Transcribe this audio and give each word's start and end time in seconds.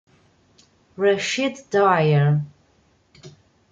Rasheed 0.97 1.69
Dwyer 1.69 2.41